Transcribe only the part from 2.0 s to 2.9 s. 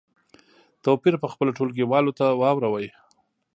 ته واوروئ.